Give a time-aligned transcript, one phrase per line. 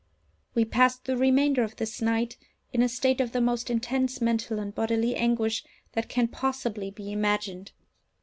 [0.55, 2.35] We passed the remainder of this night
[2.73, 7.11] in a state of the most intense mental and bodily anguish that can possibly be
[7.11, 7.71] imagined.